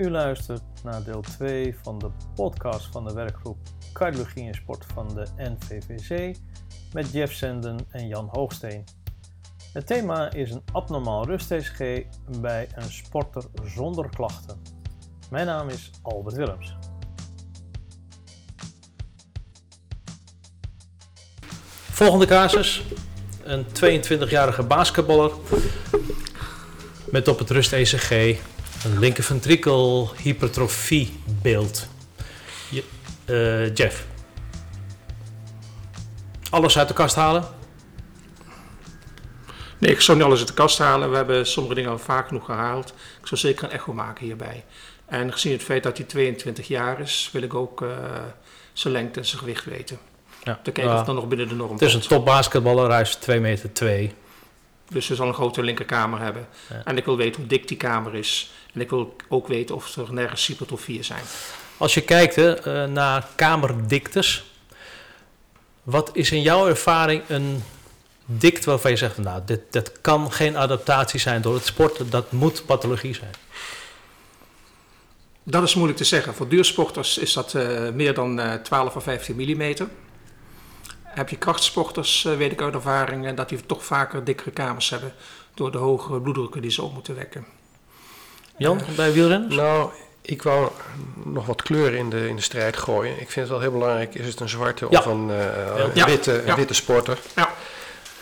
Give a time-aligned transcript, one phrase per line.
[0.00, 3.56] U luistert naar deel 2 van de podcast van de werkgroep
[3.92, 6.36] Cardiologie en Sport van de NVVC
[6.92, 8.84] met Jeff Senden en Jan Hoogsteen.
[9.72, 11.78] Het thema is een abnormaal rust-ECG
[12.40, 14.62] bij een sporter zonder klachten.
[15.30, 16.76] Mijn naam is Albert Willems.
[21.90, 22.84] Volgende casus.
[23.42, 25.32] Een 22-jarige basketballer
[27.10, 28.38] met op het rust-ECG
[28.84, 31.88] een linkerventrikel hypertrofiebeeld.
[32.68, 32.84] Je,
[33.24, 34.06] eh, Jeff.
[36.50, 37.44] Alles uit de kast halen?
[39.78, 41.10] Nee, ik zou niet alles uit de kast halen.
[41.10, 42.88] We hebben sommige dingen al vaak genoeg gehaald.
[43.20, 44.64] Ik zou zeker een echo maken hierbij.
[45.06, 47.88] En gezien het feit dat hij 22 jaar is, wil ik ook uh,
[48.72, 49.98] zijn lengte en zijn gewicht weten.
[50.44, 50.60] Ja.
[50.62, 53.14] Te kijken of het dan nog binnen de norm Het is een topbasketballer, hij is
[53.14, 54.14] 2 meter 2.
[54.90, 56.48] Dus ze zal een grote linkerkamer hebben.
[56.68, 56.82] Ja.
[56.84, 58.50] En ik wil weten hoe dik die kamer is.
[58.74, 61.22] En ik wil ook weten of er nergens hypertrofieën zijn.
[61.76, 64.44] Als je kijkt uh, naar kamerdiktes,
[65.82, 67.62] wat is in jouw ervaring een
[68.24, 72.32] dikte waarvan je zegt, nou, dit, dat kan geen adaptatie zijn door het sporten, dat
[72.32, 73.30] moet pathologie zijn?
[75.42, 76.34] Dat is moeilijk te zeggen.
[76.34, 79.88] Voor duursporters is dat uh, meer dan uh, 12 of 15 millimeter.
[81.10, 85.14] Heb je krachtsporters, uh, weet ik uit ervaring, dat die toch vaker dikkere kamers hebben
[85.54, 87.46] door de hogere bloeddrukken die ze op moeten wekken.
[88.56, 89.54] Jan, bij wielrennen?
[89.54, 89.90] Nou,
[90.22, 90.70] ik wou
[91.24, 93.12] nog wat kleur in de, in de strijd gooien.
[93.12, 94.98] Ik vind het wel heel belangrijk, is het een zwarte ja.
[94.98, 96.06] of een uh, ja.
[96.06, 96.56] witte, ja.
[96.56, 97.18] witte sporter?
[97.36, 97.54] Ja.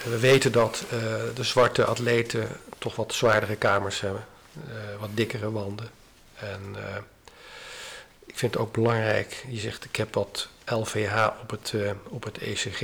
[0.05, 1.01] We weten dat uh,
[1.35, 4.25] de zwarte atleten toch wat zwaardere kamers hebben,
[4.69, 5.91] uh, wat dikkere wanden.
[6.35, 6.77] En
[8.27, 11.75] ik vind het ook belangrijk, je zegt ik heb wat LVH op het,
[12.09, 12.83] op het ECG,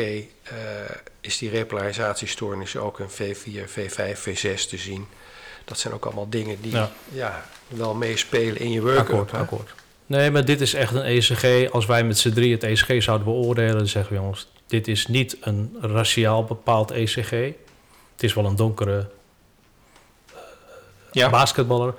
[1.21, 5.07] is die repolarisatiestoornis ook een V4, V5, V6 te zien
[5.65, 6.91] dat zijn ook allemaal dingen die ja.
[7.13, 9.09] ja wel meespelen in je workout.
[9.09, 9.75] Akkoord, akkoord.
[10.07, 11.71] Nee, maar dit is echt een ECG.
[11.73, 15.07] Als wij met z'n drie het ECG zouden beoordelen, dan zeggen we jongens, dit is
[15.07, 17.31] niet een raciaal bepaald ECG.
[17.31, 19.11] Het is wel een donkere
[20.33, 20.39] uh,
[21.13, 21.31] ja.
[21.31, 21.95] basketballer.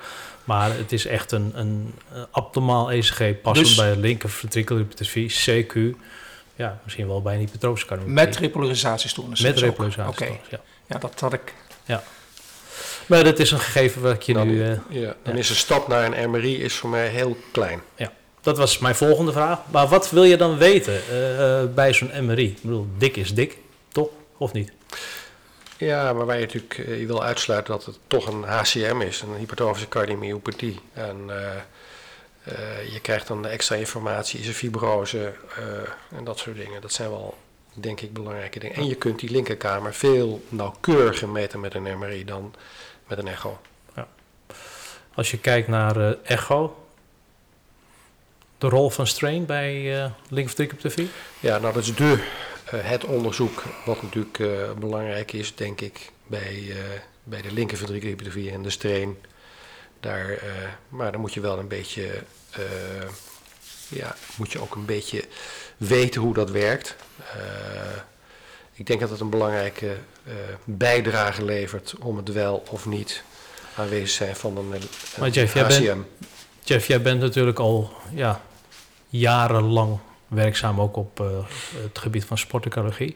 [0.46, 5.32] Maar het is echt een, een, een abnormaal ECG passend dus, bij een linker ventrikelhypertrofie,
[5.32, 5.98] CQ.
[6.56, 7.98] Ja, misschien wel bij een hypertrofische.
[8.06, 9.42] Met repolarisatiestoornis?
[9.42, 10.60] Met repolarisatiestoornis, okay.
[10.60, 10.60] ja.
[10.88, 11.54] Ja, dat had ik...
[11.86, 12.04] Ja.
[13.06, 14.58] Maar dat is een gegeven wat je dan, nu...
[14.58, 15.40] Uh, ja, dan ja.
[15.40, 17.82] is de stap naar een MRI is voor mij heel klein.
[17.96, 18.12] Ja,
[18.42, 19.60] dat was mijn volgende vraag.
[19.72, 22.46] Maar wat wil je dan weten uh, uh, bij zo'n MRI?
[22.46, 23.58] Ik bedoel, dik is dik,
[23.92, 24.10] toch?
[24.38, 24.72] Of niet?
[25.78, 29.36] Ja, maar waar je natuurlijk je wil uitsluiten dat het toch een HCM is, een
[29.36, 30.80] hypertrofische cardiomyopathie.
[30.94, 31.18] En
[32.92, 35.34] je krijgt dan de extra informatie, is er fibrose
[36.16, 36.82] en dat soort dingen.
[36.82, 37.38] Dat zijn wel
[37.74, 38.76] denk ik belangrijke dingen.
[38.76, 42.54] En je kunt die linkerkamer veel nauwkeuriger meten met een MRI dan
[43.08, 43.60] met een echo.
[43.96, 44.08] Ja.
[45.14, 46.86] Als je kijkt naar echo,
[48.58, 51.10] de rol van strain bij uh, linkerventrikelptofie?
[51.40, 52.28] Ja, nou dat is de,
[52.70, 56.74] het onderzoek wat natuurlijk uh, belangrijk is, denk ik, bij,
[57.24, 59.18] bij de linkerventrikelhypertrofie en de strain.
[60.00, 60.40] Daar,
[60.90, 62.24] maar dan moet je wel een beetje,
[63.88, 65.24] ja, moet je ook een beetje
[65.78, 66.96] weten hoe dat werkt.
[68.74, 69.96] ik denk dat het een belangrijke
[70.64, 73.24] bijdrage levert om het wel of niet
[73.76, 74.82] aanwezig zijn van een, een
[75.20, 76.06] maar Jeff, jij bent,
[76.64, 78.42] Jeff, jij bent natuurlijk al ja,
[79.10, 81.28] jarenlang werkzaam ook op uh,
[81.82, 83.16] het gebied van sportecologie.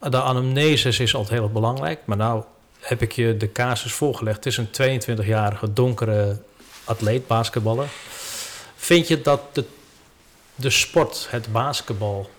[0.00, 2.42] De anamnesis is altijd heel belangrijk, maar nou
[2.80, 4.44] heb ik je de casus voorgelegd.
[4.44, 6.40] Het is een 22-jarige donkere
[6.84, 7.88] atleet, basketballer.
[8.76, 9.64] Vind je dat de,
[10.54, 12.30] de sport, het basketbal,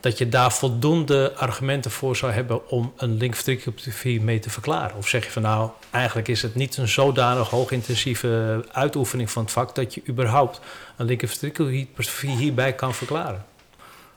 [0.00, 4.96] dat je daar voldoende argumenten voor zou hebben om een linkventrikelhypertrofie mee te verklaren?
[4.96, 9.52] Of zeg je van nou, eigenlijk is het niet een zodanig hoogintensieve uitoefening van het
[9.52, 10.60] vak dat je überhaupt
[10.96, 13.44] een linkerventrikelhypertrofie hierbij kan verklaren?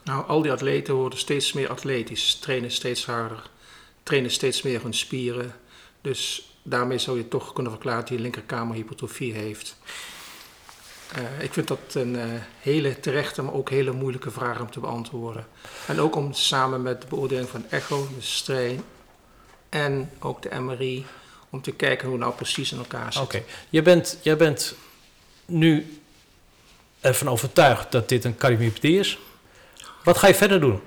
[0.03, 3.49] Nou, al die atleten worden steeds meer atletisch, trainen steeds harder,
[4.03, 5.55] trainen steeds meer hun spieren.
[6.01, 9.77] Dus daarmee zou je toch kunnen verklaren dat een linkerkamerhypertrofie heeft.
[11.17, 12.23] Uh, ik vind dat een uh,
[12.59, 15.47] hele terechte, maar ook hele moeilijke vraag om te beantwoorden.
[15.87, 18.83] En ook om samen met de beoordeling van echo, de strain
[19.69, 21.05] en ook de MRI,
[21.49, 23.21] om te kijken hoe nou precies in elkaar zit.
[23.21, 23.47] Oké, okay.
[23.69, 24.75] je bent, jij bent
[25.45, 26.01] nu
[26.99, 29.17] ervan overtuigd dat dit een cardiomyopathie is.
[30.03, 30.81] Wat ga je verder doen?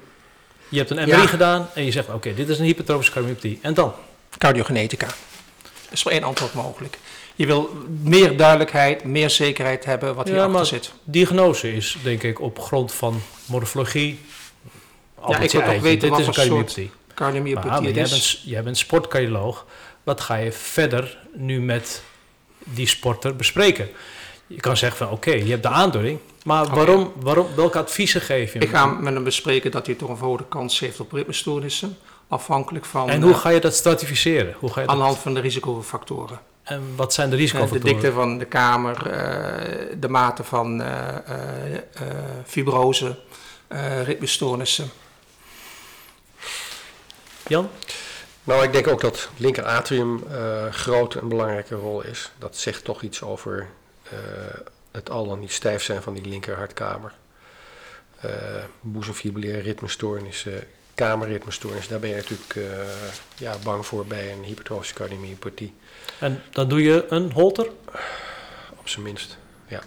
[0.69, 1.27] Je hebt een MRI ja.
[1.27, 3.59] gedaan en je zegt, oké, okay, dit is een hypertrofische cardiomyopathie.
[3.63, 3.95] En dan?
[4.39, 5.07] Cardiogenetica.
[5.07, 6.99] Er is maar één antwoord mogelijk.
[7.37, 7.71] Je wil
[8.03, 10.93] meer duidelijkheid, meer zekerheid hebben wat hierachter ja, zit.
[11.05, 14.21] Diagnose is denk ik op grond van morfologie.
[15.29, 16.79] Ja, ik wil ook weten wat voor soort
[17.15, 17.93] cardiomyopathie.
[17.93, 19.67] Jij bent, jij bent sportcardioloog.
[20.03, 22.03] Wat ga je verder nu met
[22.65, 23.89] die sporter bespreken.
[24.47, 28.53] Je kan zeggen van oké, je hebt de aandoening, maar waarom, waarom, welke adviezen geef
[28.53, 28.59] je?
[28.59, 31.97] Ik ga met hem bespreken dat hij toch een verhoogde kans heeft op ritmestoornissen,
[32.29, 33.09] afhankelijk van...
[33.09, 34.55] En hoe ga je dat stratificeren?
[34.59, 36.41] Hoe ga je aan de hand van de risicofactoren.
[36.67, 37.85] En wat zijn de risicofactoren?
[37.85, 39.03] De dikte van de kamer,
[40.01, 40.83] de mate van
[42.45, 43.19] fibrose,
[44.05, 44.91] ritmestoornissen.
[47.47, 47.71] Jan?
[48.47, 52.31] Nou, ik denk ook dat linker atrium uh, groot een belangrijke rol is.
[52.39, 53.67] Dat zegt toch iets over
[54.13, 54.19] uh,
[54.91, 57.13] het al dan niet stijf zijn van die linker hartkamer.
[58.25, 58.31] Uh,
[58.81, 60.67] boezemfibrillaire ritmestoornissen,
[60.97, 62.55] kamerritmestoornissen, daar ben je natuurlijk
[63.37, 65.75] ja, bang voor bij een hypertrofische cardiomyopathie.
[66.19, 67.67] En dan doe je een holter?
[68.79, 69.39] Op zijn minst,
[69.69, 69.81] ja.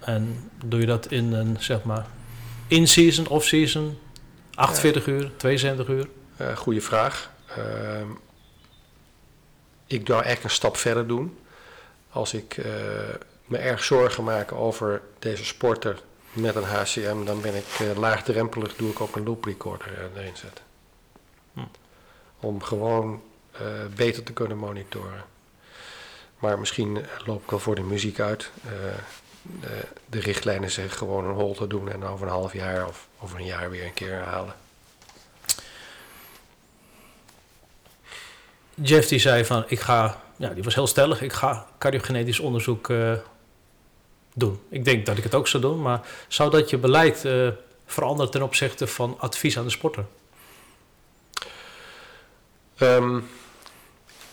[0.00, 2.06] En doe je dat in een, zeg maar,
[2.66, 3.98] in-season, off-season,
[4.54, 6.08] 48 uur, 72 uur?
[6.40, 7.30] Uh, goeie vraag.
[7.58, 7.64] Uh,
[9.86, 11.38] ik zou echt een stap verder doen.
[12.10, 12.64] Als ik uh,
[13.46, 15.98] me erg zorgen maak over deze sporter
[16.32, 20.36] met een HCM, dan ben ik uh, laagdrempelig, doe ik ook een loop recorder erin
[20.36, 20.64] zetten.
[21.52, 21.60] Hm.
[22.40, 23.22] Om gewoon
[23.94, 25.24] beter te kunnen monitoren.
[26.38, 28.50] Maar misschien loop ik wel voor de muziek uit.
[29.42, 33.08] De, de, richtlijnen zeggen gewoon een hol te doen en over een half jaar of
[33.18, 34.54] over een jaar weer een keer herhalen.
[38.74, 42.88] Jeff die zei van, ik ga, ja, die was heel stellig, ik ga cardiogenetisch onderzoek
[44.68, 47.48] Ik denk dat ik het ook zou doen, maar zou dat je beleid uh,
[47.86, 50.04] veranderen ten opzichte van advies aan de sporter?
[52.78, 53.28] Um,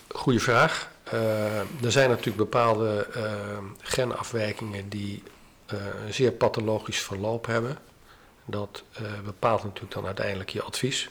[0.07, 0.89] goeie vraag.
[1.13, 3.07] Uh, er zijn natuurlijk bepaalde
[3.81, 5.23] genafwijkingen die
[5.67, 7.77] een zeer pathologisch verloop hebben.
[8.45, 8.83] Dat
[9.23, 11.09] bepaalt natuurlijk dan uiteindelijk je advies.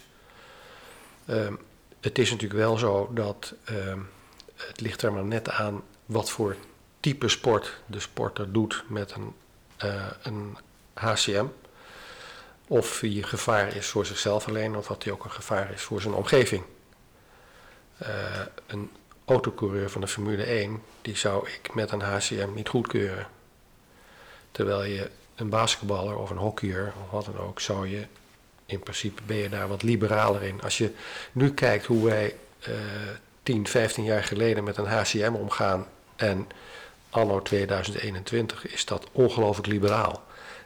[1.31, 1.58] Um,
[2.00, 3.99] het is natuurlijk wel zo dat ehm,
[4.56, 6.56] het ligt er maar net aan wat voor
[7.00, 9.34] type sport de sporter doet met een,
[9.84, 10.56] uh, een
[10.94, 11.46] HCM.
[12.66, 16.00] Of hij gevaar is voor zichzelf alleen, of dat hij ook een gevaar is voor
[16.00, 16.64] zijn omgeving.
[18.02, 18.08] Uh,
[18.66, 18.90] een
[19.24, 23.26] autocoureur van de Formule 1, die zou ik met een HCM niet goedkeuren.
[24.50, 28.06] Terwijl je een basketballer of een hockeyer of wat dan ook, zou je
[28.66, 30.62] in principe ben je daar wat liberaler in.
[30.62, 30.92] Als je
[31.32, 32.34] nu kijkt hoe wij
[32.68, 32.74] uh,
[33.42, 35.86] 10, 15 jaar geleden met een HCM omgaan
[36.16, 36.46] en
[37.19, 40.23] anno 2021 is dat ongelooflijk liberaal.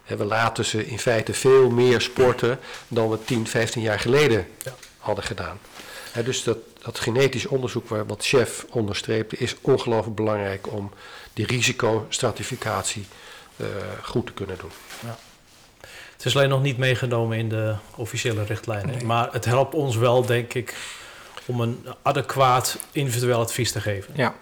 [0.07, 2.59] we laten ze in feite veel meer sporten
[2.89, 4.75] dan we 10, 15 jaar geleden ja.
[4.99, 5.59] hadden gedaan.
[6.25, 10.91] dus dat, dat genetisch onderzoek waar wat chef onderstreepte is ongelooflijk belangrijk om
[11.33, 13.07] die risicostratificatie
[13.57, 13.67] uh,
[14.03, 14.71] goed te kunnen doen.
[15.01, 15.19] Ja.
[16.13, 19.07] Het is alleen nog niet meegenomen in de officiële richtlijnen.
[19.07, 20.77] Maar het helpt ons wel, denk ik,
[21.47, 24.15] om een adequaat individueel advies te geven.
[24.17, 24.35] Ja.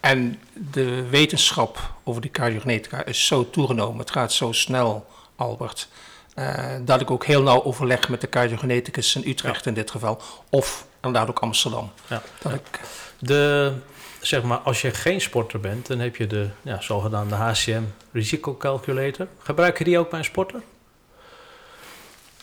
[0.00, 3.98] En de wetenschap over die cardiogenetica is zo toegenomen.
[3.98, 5.88] Het gaat zo snel, Albert.
[6.34, 10.22] Uh, dat ik ook heel nauw overleg met de cardiogeneticus in Utrecht in dit geval.
[10.50, 11.92] Of inderdaad ook Amsterdam.
[12.06, 12.22] Ja.
[12.38, 12.80] Dat Ik...
[13.18, 13.72] De,
[14.20, 17.82] zeg maar, als je geen sporter bent, dan heb je de ja, zogenaamde HCM
[18.12, 19.26] risicocalculator.
[19.42, 20.62] Gebruik je die ook bij een sporter?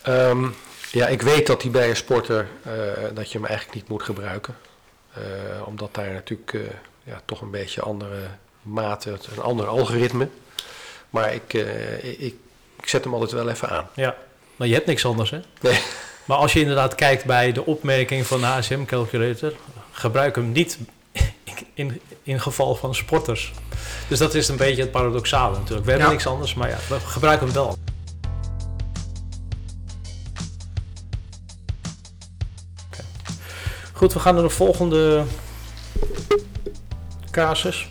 [0.08, 0.54] Um,
[0.92, 2.72] ja, ik weet dat die bij een sporter, uh,
[3.14, 4.56] dat je hem eigenlijk niet moet gebruiken.
[5.18, 6.62] Uh, omdat daar natuurlijk uh,
[7.06, 8.28] ja, toch een beetje andere
[8.62, 10.28] maten, een ander algoritme.
[11.10, 11.52] Maar ik,
[12.02, 12.34] ik,
[12.80, 13.88] ik zet hem altijd wel even aan.
[13.94, 14.16] Ja,
[14.56, 15.40] maar je hebt niks anders hè?
[15.60, 15.80] Nee.
[16.24, 19.52] Maar als je inderdaad kijkt bij de opmerking van de HSM calculator,
[19.90, 20.78] gebruik hem niet
[21.74, 23.52] in, in geval van sporters.
[24.08, 25.84] Dus dat is een beetje het paradoxale natuurlijk.
[25.84, 27.76] We hebben niks anders, maar ja, we gebruiken hem wel.
[33.92, 35.24] Goed, we gaan naar de volgende
[37.36, 37.88] casus.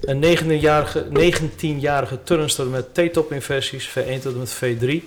[0.00, 5.02] Een 19-jarige 19 turnster met T-top inversies, V1 tot en met V3.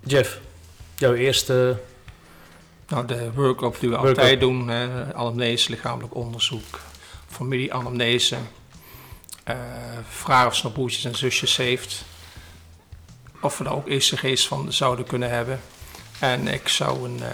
[0.00, 0.40] Jeff,
[0.96, 1.78] jouw eerste...
[2.88, 6.80] Nou, de workup die we altijd doen, eh, anamnese, lichamelijk onderzoek,
[7.26, 8.36] familieanamnese,
[9.48, 9.56] uh,
[10.08, 12.04] vragen of ze nog broertjes en zusjes heeft.
[13.40, 15.60] Of we daar ook ECG's van zouden kunnen hebben.
[16.18, 17.28] En ik zou een uh,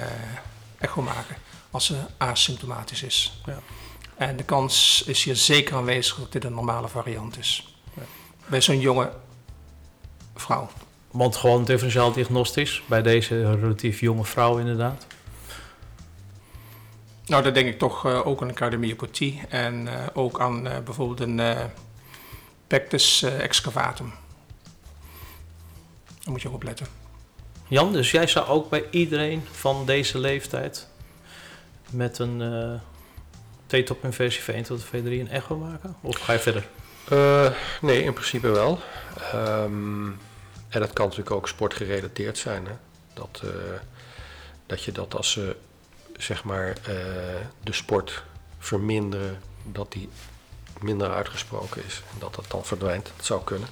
[0.79, 1.37] echo maken
[1.75, 3.41] als ze asymptomatisch is.
[3.45, 3.59] Ja.
[4.17, 7.77] En de kans is hier zeker aanwezig dat dit een normale variant is.
[7.95, 8.03] Ja.
[8.47, 9.13] Bij zo'n jonge
[10.35, 10.69] vrouw.
[11.11, 15.07] Want gewoon differentiaal diagnostisch bij deze relatief jonge vrouw inderdaad?
[17.27, 21.21] Nou, dan denk ik toch uh, ook aan een cardiomyopathie en uh, ook aan bijvoorbeeld
[21.21, 21.71] een
[22.67, 24.13] pectus excavatum.
[26.07, 26.87] Daar moet je ook op letten.
[27.69, 30.93] Jan, dus jij zou ook bij iedereen van deze leeftijd
[31.91, 32.81] met een uh,
[33.67, 35.97] T-top in versie V1 tot V3 een echo maken?
[36.01, 36.69] Of ga je verder?
[37.13, 37.51] Uh,
[37.81, 38.79] nee, in principe wel.
[39.35, 40.19] Um,
[40.69, 42.67] en dat kan natuurlijk ook sportgerelateerd zijn.
[42.67, 42.73] Hè?
[43.15, 43.51] Dat, uh,
[44.67, 45.57] dat je dat als ze
[46.17, 46.75] zeg maar uh,
[47.63, 48.23] de sport
[48.59, 50.09] verminderen, dat die
[50.81, 53.13] minder uitgesproken is en dat dat dan verdwijnt.
[53.17, 53.69] Dat zou kunnen.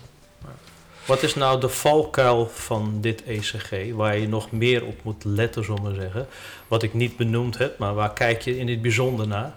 [1.07, 5.65] Wat is nou de valkuil van dit ECG, waar je nog meer op moet letten,
[5.65, 6.27] zullen we zeggen?
[6.69, 9.53] Wat ik niet benoemd heb, maar waar kijk je in het bijzonder naar?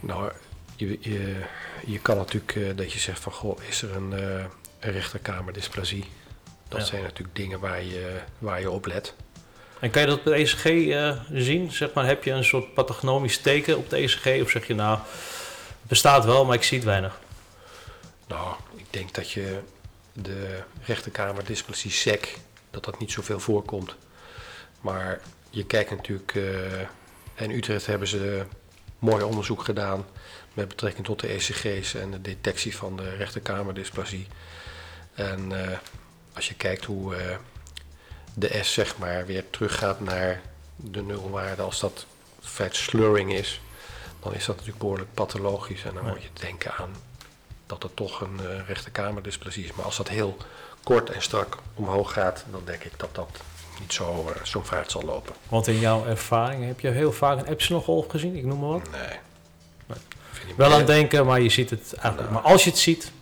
[0.00, 0.32] Nou,
[0.76, 1.34] je, je,
[1.86, 4.44] je kan natuurlijk uh, dat je zegt van, goh, is er een, uh,
[4.78, 6.04] een rechterkamerdysplasie?
[6.68, 9.14] Dat zijn natuurlijk dingen waar je, waar je op let.
[9.80, 11.72] En kan je dat op de ECG uh, eh, zien?
[11.72, 14.42] Zeg maar, heb je een soort pathognomisch teken op de ECG?
[14.42, 17.18] Of zeg je nou, het bestaat wel, maar ik zie het weinig?
[18.26, 19.58] Nou, ik denk dat je
[20.22, 22.38] de rechterkamer dysplasie SEC,
[22.70, 23.96] dat dat niet zoveel voorkomt.
[24.80, 25.20] Maar
[25.50, 26.80] je kijkt natuurlijk, uh,
[27.34, 28.44] in Utrecht hebben ze
[28.98, 30.06] mooi onderzoek gedaan
[30.54, 34.26] met betrekking tot de ECG's en de detectie van de rechterkamerdysplasie.
[35.14, 35.78] En uh,
[36.34, 37.36] als je kijkt hoe uh,
[38.34, 40.40] de S zeg maar weer teruggaat naar
[40.76, 42.06] de nulwaarde, als dat
[42.40, 43.60] feit slurring is,
[44.20, 45.84] dan is dat natuurlijk behoorlijk pathologisch.
[45.84, 46.90] En dan moet je denken aan
[47.68, 49.72] dat het toch een uh, rechterkamerdysplasie is.
[49.72, 50.36] Maar als dat heel
[50.82, 53.28] kort en strak omhoog gaat, dan denk ik dat dat
[53.80, 55.34] niet zo, uh, zo vaart zal lopen.
[55.48, 58.68] Want in jouw ervaring heb je heel vaak een epsilon golf gezien, ik noem maar
[58.68, 58.90] wat?
[58.90, 59.18] Nee.
[59.86, 60.54] nee.
[60.56, 62.30] Wel aan het denken, maar je ziet het eigenlijk.
[62.30, 62.42] Nou.
[62.42, 63.12] Maar als je het ziet...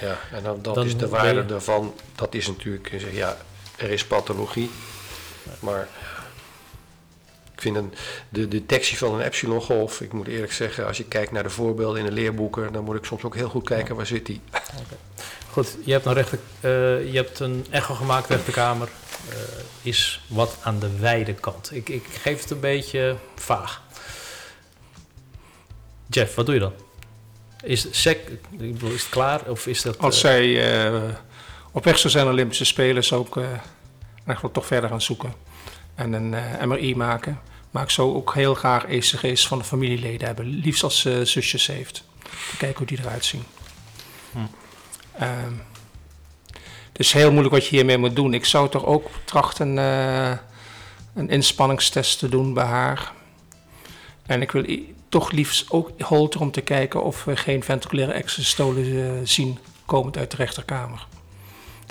[0.00, 3.36] Ja, en dan, dat is de waarde daarvan, dat is natuurlijk, ja,
[3.76, 4.70] er is pathologie,
[5.60, 5.88] maar
[7.58, 7.94] ik vind een,
[8.28, 11.50] de detectie van een epsilon golf, ik moet eerlijk zeggen, als je kijkt naar de
[11.50, 14.40] voorbeelden in de leerboeken, dan moet ik soms ook heel goed kijken waar zit die.
[14.52, 14.98] Okay.
[15.50, 16.70] Goed, je hebt, een rechter, uh,
[17.12, 18.88] je hebt een echo gemaakt, rechterkamer,
[19.28, 19.34] uh,
[19.82, 21.70] is wat aan de wijde kant.
[21.72, 23.82] Ik, ik geef het een beetje vaag.
[26.06, 26.72] Jeff, wat doe je dan?
[27.62, 28.18] Is, sec,
[28.58, 29.98] is het klaar of is dat...
[29.98, 30.46] Als uh, zij
[30.92, 31.02] uh,
[31.72, 33.44] op weg zou zijn naar Olympische Spelen, zou ik uh,
[34.24, 35.47] eigenlijk toch verder gaan zoeken.
[35.98, 37.40] En een MRI maken.
[37.70, 40.46] Maar ik zou ook heel graag ECG's van de familieleden hebben.
[40.46, 42.04] Liefst als ze zusjes heeft.
[42.58, 43.42] Kijken hoe die eruit zien.
[44.32, 44.38] Hm.
[45.22, 45.62] Um,
[46.92, 48.34] het is heel moeilijk wat je hiermee moet doen.
[48.34, 50.30] Ik zou toch ook trachten uh,
[51.14, 53.12] een inspanningstest te doen bij haar.
[54.26, 54.64] En ik wil
[55.08, 60.16] toch liefst ook holter om te kijken of we geen ventriculaire extrastolen uh, zien komend
[60.16, 61.06] uit de rechterkamer.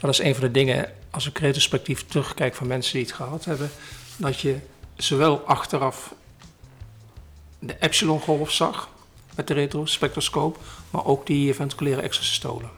[0.02, 3.46] Dat is een van de dingen, als ik retrospectief terugkijk van mensen die het gehad
[3.46, 3.72] hebben,
[4.18, 4.58] dat je
[4.96, 6.14] zowel achteraf
[7.60, 8.90] de epsilon-golf zag
[9.36, 12.70] met de retrospectroscoop, maar ook die ventriculaire extrasystolen.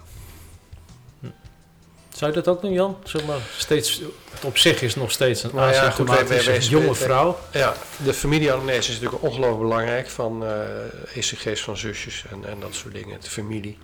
[2.19, 2.97] Zou je dat ook doen, Jan?
[3.03, 4.01] Zeg maar, steeds,
[4.43, 7.39] op zich is nog steeds een nou ja, goed, jonge vrouw.
[7.51, 7.73] Ja,
[8.03, 12.75] de familieanamnese is natuurlijk ongelooflijk belangrijk van uh, eh, ECG's van zusjes en, en dat
[12.75, 13.77] soort dingen, de familie.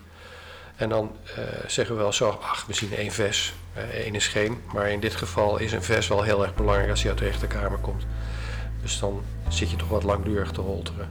[0.75, 4.27] En dan uh, zeggen we wel zo, ach, we zien één VES, uh, één is
[4.27, 4.62] geen.
[4.74, 7.25] Maar in dit geval is een VES wel heel erg belangrijk als hij uit de
[7.25, 8.05] rechterkamer komt.
[8.82, 11.10] Dus dan zit je toch wat langdurig te holteren.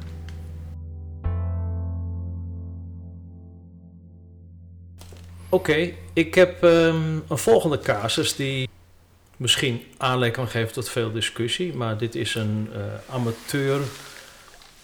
[5.48, 8.68] Oké, ik heb um, een volgende casus die
[9.36, 11.74] misschien aanleiding kan geven tot veel discussie.
[11.74, 13.80] Maar dit is een uh, amateur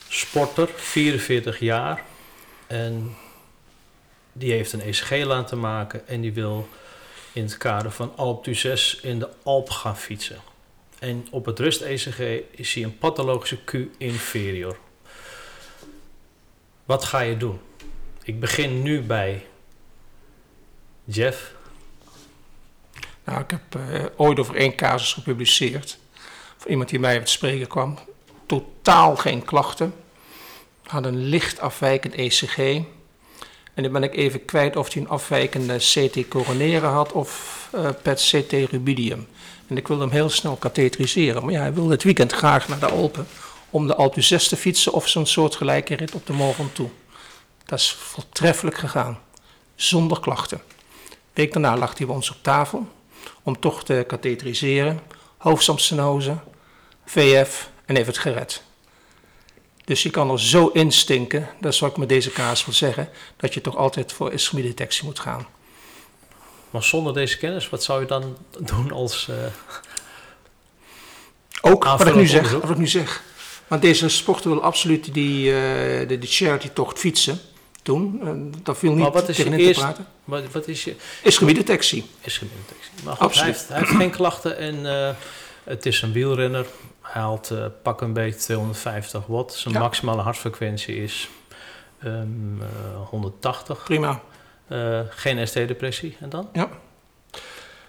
[0.08, 2.02] sporter, 44 jaar.
[2.66, 3.16] En
[4.32, 6.68] die heeft een ECG laten maken en die wil
[7.32, 10.40] in het kader van Alp 6 in de Alp gaan fietsen.
[10.99, 12.18] En op het rust-ECG
[12.50, 14.76] is hij een pathologische Q inferior.
[16.84, 17.60] Wat ga je doen?
[18.22, 19.46] Ik begin nu bij
[21.04, 21.54] Jeff?
[23.25, 25.99] Nou, ik heb uh, ooit over één casus gepubliceerd.
[26.56, 27.99] Voor iemand die mij het spreken kwam.
[28.46, 29.94] Totaal geen klachten.
[30.82, 32.82] Had een licht afwijkend ECG.
[33.80, 37.88] En nu ben ik even kwijt of hij een afwijkende CT coroneren had of uh,
[38.02, 39.26] PET CT rubidium.
[39.66, 41.44] En ik wilde hem heel snel katheteriseren.
[41.44, 43.26] Maar ja, hij wilde het weekend graag naar de Alpen
[43.70, 46.88] om de Alpe 6 te fietsen of zo'n soortgelijke rit op de Mont toe.
[47.64, 49.18] Dat is voortreffelijk gegaan.
[49.75, 50.60] Zonder klachten
[51.32, 52.88] week daarna lag hij bij ons op tafel
[53.42, 55.00] om toch te katheteriseren.
[55.37, 56.37] Hoofdstamstenose,
[57.04, 58.62] VF en heeft het gered.
[59.90, 63.54] Dus je kan er zo instinken, dat wat ik met deze kaas wil zeggen, dat
[63.54, 65.47] je toch altijd voor ischemie-detectie moet gaan.
[66.70, 69.28] Maar zonder deze kennis, wat zou je dan doen als.
[69.30, 69.37] Uh,
[71.61, 73.23] Ook wat ik, nu zeg, wat ik nu zeg.
[73.66, 75.52] Want deze sporter wil absoluut die, uh,
[76.09, 77.40] de, de charity-tocht fietsen
[77.82, 78.20] toen.
[78.25, 80.06] Uh, dat viel niet maar wat is tegen in te praten.
[80.25, 80.94] Wat, wat is je...
[81.23, 82.04] Ischemiedetectie.
[82.25, 82.92] Ischemiedetectie.
[83.04, 85.11] Maar goed, hij heeft, hij heeft, geen klachten en uh,
[85.64, 86.66] het is een wielrenner.
[87.12, 89.55] Haalt uh, pak een beetje 250 watt.
[89.55, 91.29] Zijn maximale hartfrequentie is
[92.05, 93.85] um, uh, 180.
[93.85, 94.21] Prima.
[94.69, 96.49] Uh, geen ST-depressie en dan?
[96.52, 96.69] Ja.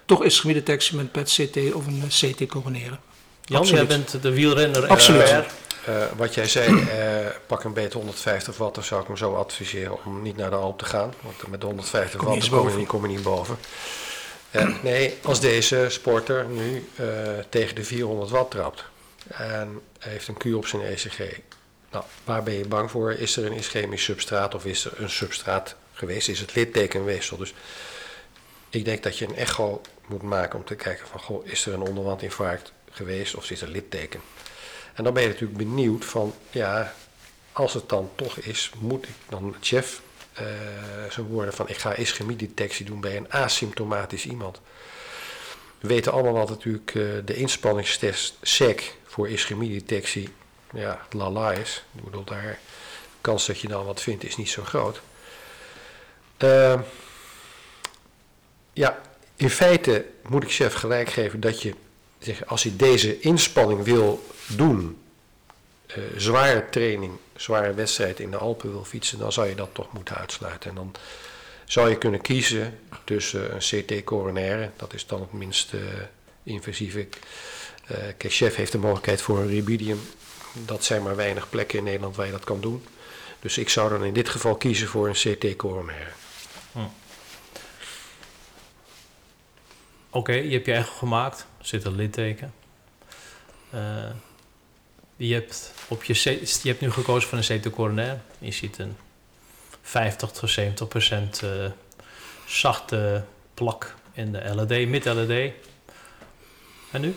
[0.06, 3.00] Toch is detectie met PET-CT of een CT coroneren.
[3.42, 4.88] Jan, jij bent de wielrenner.
[4.88, 5.30] Absoluut.
[5.90, 6.86] Uh, wat jij zei, uh,
[7.48, 10.56] pak een beetje 150 watt, dan zou ik hem zo adviseren om niet naar de
[10.56, 11.13] Alp te gaan.
[11.22, 13.58] Want met de 150 watt kom je, niet, kom je niet boven.
[14.51, 16.90] Uh, nee, als deze sporter nu
[17.50, 18.84] tegen de 400 watt trapt
[19.33, 21.19] en heeft een kuur op zijn ECG.
[21.91, 23.11] Nou, waar ben je bang voor?
[23.11, 26.29] Is er een ischemisch substraat of is er een substraat geweest?
[26.29, 27.38] Is het littekenweefsel?
[27.38, 27.53] Dus
[28.69, 31.73] ik denk dat je een echo moet maken om te kijken van, goh, is er
[31.73, 34.21] een onderwandinfarct geweest of is er litteken?
[34.93, 36.93] En dan ben je natuurlijk benieuwd van, ja,
[37.51, 40.01] als het dan toch is, moet ik dan chef
[40.41, 40.47] uh,
[41.09, 44.61] zijn woorden van ik ga ischemiedetectie doen bij een asymptomatisch iemand.
[45.81, 50.29] We weten allemaal wat natuurlijk uh, de inspanningstest SEC voor ischemiedetectie,
[50.73, 51.83] ja, lala is.
[51.95, 52.57] Ik bedoel, daar de
[53.21, 55.01] kans dat je dan wat vindt is niet zo groot.
[56.38, 56.79] Uh,
[58.73, 59.01] ja,
[59.35, 61.73] in feite moet ik chef gelijk geven dat je,
[62.19, 65.01] zeg, als hij deze inspanning wil doen,
[65.88, 69.93] uh, zware training, zware wedstrijd in de Alpen wil fietsen, dan zou je dat toch
[69.93, 70.69] moeten uitsluiten.
[70.69, 70.95] En dan
[71.72, 75.82] zou je kunnen kiezen tussen een CT-coronaire, dat is dan het minst uh,
[76.44, 77.08] invasieve.
[78.22, 80.00] Uh, heeft de mogelijkheid voor een rubidium.
[80.66, 82.84] Dat zijn maar weinig plekken in Nederland waar je dat kan doen.
[83.40, 86.10] Dus ik zou dan in dit geval kiezen voor een CT-coronaire.
[86.72, 86.80] Hm.
[90.10, 91.46] Oké, je hebt je eigen gemaakt.
[91.60, 92.54] Er zit een litteken.
[93.74, 94.10] Uh,
[95.16, 96.13] je, hebt op je,
[96.63, 98.22] je hebt nu gekozen voor een CT coronair.
[98.40, 98.96] Je ziet een
[99.91, 101.65] 50 tot 70 procent uh,
[102.45, 105.53] zachte plak in de LED, mid-LED.
[106.91, 107.15] En nu?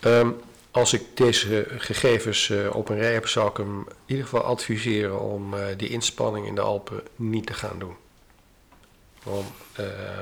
[0.00, 0.40] Um,
[0.70, 4.42] als ik deze gegevens uh, op een rij heb, zou ik hem in ieder geval
[4.42, 7.96] adviseren om uh, die inspanning in de Alpen niet te gaan doen.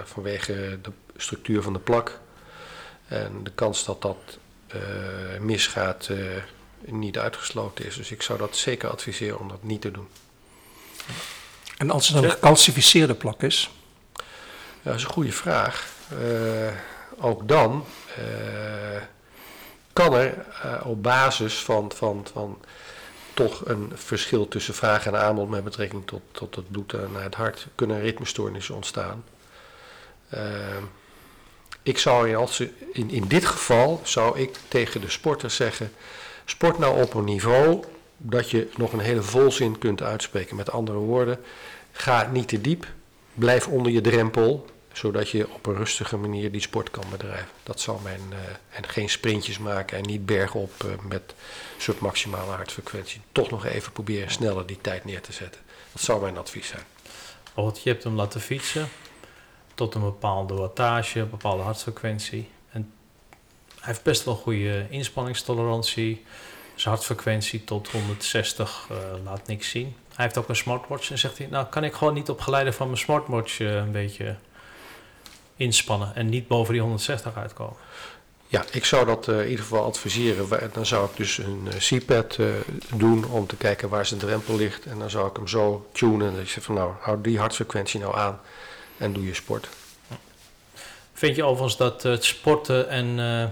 [0.04, 2.20] Vanwege de structuur van de plak
[3.08, 4.38] en de kans dat dat
[5.40, 6.10] misgaat
[6.84, 7.96] niet uitgesloten is.
[7.96, 10.08] Dus ik zou dat zeker adviseren om dat niet te doen.
[11.76, 13.70] En als het een gecalcificeerde plak is?
[14.82, 15.90] Ja, dat is een goede vraag.
[16.12, 16.72] Uh,
[17.18, 17.84] ook dan
[18.18, 19.02] uh,
[19.92, 22.58] kan er uh, op basis van, van, van
[23.34, 27.34] toch een verschil tussen vraag en aanbod met betrekking tot, tot het bloed naar het
[27.34, 29.24] hart, kunnen ritmestoornissen ontstaan.
[31.82, 35.92] ik zou in, in, in dit geval zou ik tegen de sporter zeggen,
[36.44, 37.84] sport nou op een niveau
[38.22, 40.56] dat je nog een hele volzin kunt uitspreken.
[40.56, 41.38] Met andere woorden,
[41.92, 42.86] ga niet te diep,
[43.34, 47.48] blijf onder je drempel, zodat je op een rustige manier die sport kan bedrijven.
[47.62, 48.38] Dat zou mijn, uh,
[48.70, 51.34] en geen sprintjes maken en niet bergop uh, met
[51.78, 53.20] submaximale hartfrequentie.
[53.32, 55.60] Toch nog even proberen sneller die tijd neer te zetten.
[55.92, 56.82] Dat zou mijn advies zijn.
[57.54, 58.88] Want je hebt hem laten fietsen
[59.74, 62.48] tot een bepaalde wattage, een bepaalde hartfrequentie.
[62.70, 62.92] En
[63.68, 66.24] hij heeft best wel goede inspanningstolerantie.
[66.74, 69.96] Zijn hartfrequentie tot 160 uh, eh, laat niks zien.
[70.14, 72.72] Hij heeft ook een smartwatch en zegt hij, nou kan ik gewoon niet op geleide
[72.72, 74.36] van mijn smartwatch uh, een beetje
[75.56, 77.76] inspannen en niet boven die 160 uitkomen.
[78.52, 80.72] Ja, ik zou dat uh, in ieder geval adviseren.
[80.72, 82.46] Dan zou ik dus een uh, CPAD uh,
[82.94, 84.86] doen om te kijken waar zijn drempel ligt.
[84.86, 86.34] En dan zou ik hem zo tunen.
[86.34, 88.40] Dat je zegt van nou, hou die hartfrequentie nou aan
[88.96, 89.68] en doe je sport.
[91.12, 93.44] Vind je overigens dat het sporten en uh,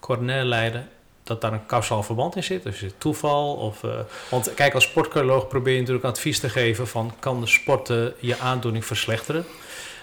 [0.00, 0.88] coronair lijden
[1.24, 2.62] dat daar een kausaal verband in zit?
[2.62, 3.54] Dus is het toeval?
[3.54, 3.98] Of, uh,
[4.30, 7.12] want kijk, als sportcardioloog probeer je natuurlijk advies te geven van...
[7.18, 9.44] kan de sporten je aandoening verslechteren?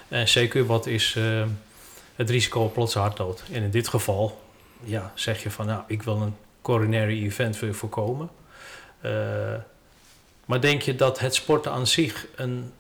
[0.08, 1.44] En zeker wat is uh,
[2.16, 3.44] het risico op plotse hartdood?
[3.52, 4.42] En in dit geval
[4.84, 5.66] ja, zeg je van...
[5.66, 8.30] nou, ik wil een coronary event voorkomen.
[9.06, 9.12] Uh,
[10.46, 12.74] maar denk je dat het sporten aan zich een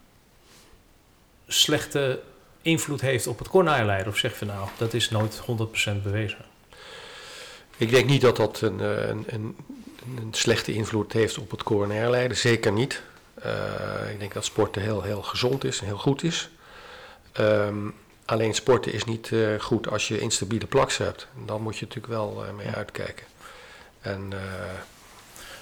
[1.47, 2.19] slechte
[2.61, 4.07] invloed heeft op het coronarilijden?
[4.07, 6.50] Of zeg je nou, dat is nooit 100% bewezen?
[7.81, 9.55] Ik denk niet dat dat een, eh, een, een,
[10.17, 12.37] een slechte invloed heeft op het coronair lijden.
[12.37, 13.01] Zeker niet.
[13.45, 16.49] Uh, ik denk dat sporten heel, heel gezond is en heel goed is.
[17.39, 17.93] Um,
[18.25, 21.27] alleen sporten is niet uh, goed als je instabiele plaks hebt.
[21.45, 23.25] Dan moet je natuurlijk wel uh, mee uitkijken.
[24.01, 24.33] En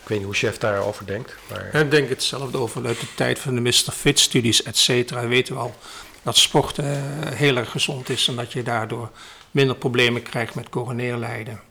[0.01, 1.35] ik weet niet hoe chef daarover denkt.
[1.49, 1.81] Maar...
[1.81, 3.91] Ik denk hetzelfde over uit de tijd van de Mr.
[3.91, 5.27] Fit studies, et cetera.
[5.27, 5.75] Weten we al
[6.23, 6.85] dat sporten
[7.33, 9.09] heel erg gezond is en dat je daardoor
[9.51, 11.67] minder problemen krijgt met coronair lijden.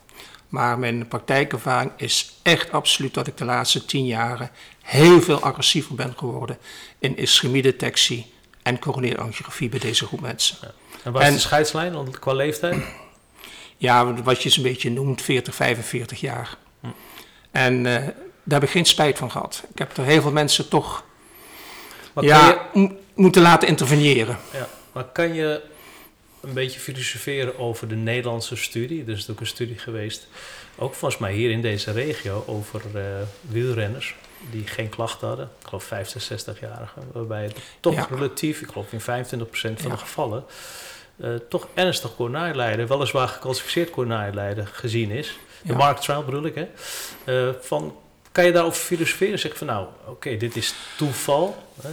[0.48, 4.50] Maar mijn praktijkervaring is echt absoluut dat ik de laatste tien jaren
[4.82, 6.58] heel veel agressiever ben geworden
[6.98, 8.32] in ischemiedetectie
[8.62, 10.56] en coronaire angiografie bij deze groep mensen.
[11.02, 12.84] En waar is de scheidslijn qua leeftijd?
[13.76, 16.56] Ja, wat je een beetje noemt, 40, 45 jaar.
[16.80, 16.87] Hm.
[17.50, 19.62] En daar heb ik geen spijt van gehad.
[19.72, 21.04] Ik heb er heel veel mensen toch
[22.20, 22.96] ja, je...
[23.14, 24.38] moeten laten interveneren.
[24.52, 25.62] Ja, maar kan je
[26.40, 29.05] een beetje filosoferen over de Nederlandse studie?
[29.07, 30.29] Er is ook een studie geweest,
[30.77, 33.03] ook volgens mij hier in deze regio, over uh,
[33.40, 34.14] wielrenners
[34.51, 35.51] die geen klachten hadden.
[35.61, 39.03] Ik geloof 65, 60-jarigen, waarbij het toch relatief, ik geloof in 25%
[39.74, 40.44] van de gevallen,
[41.16, 45.38] uh, toch ernstig coronarijlijden, weliswaar geclassificeerd coronarijlijden gezien is.
[45.62, 46.68] De Mark Trial bedoel ik, hè.
[47.24, 47.96] Uh, van
[48.38, 49.38] kan je daarover filosoferen?
[49.38, 51.90] Zeg van nou, oké, dit is toeval hè,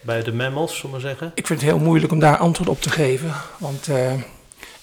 [0.00, 1.32] bij de mammals, zullen we zeggen.
[1.34, 3.32] Ik vind het heel moeilijk om daar antwoord op te geven.
[3.58, 4.12] Want uh,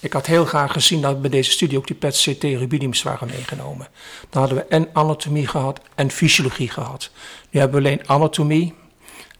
[0.00, 3.88] ik had heel graag gezien dat bij deze studie ook die PET-CT rubidiums waren meegenomen.
[4.30, 7.10] Dan hadden we en anatomie gehad en fysiologie gehad.
[7.50, 8.74] Nu hebben we alleen anatomie.